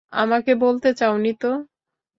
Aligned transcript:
আমাকে 0.13 0.51
বলতে 0.55 0.89
চাওনি 0.93 1.31
তা? 1.33 1.51